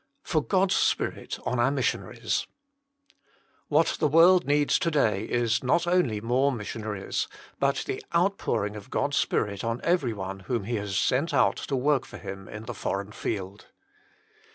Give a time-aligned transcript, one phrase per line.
[0.25, 2.47] 3For (ioa s Spirit on our ;ttissionama"
[3.67, 7.27] What the world needs to day is, not only more missionaries,
[7.59, 11.75] but the outpouring of God s Spirit on everyone whom He has sent out to
[11.75, 13.67] work for Him in the foreign field."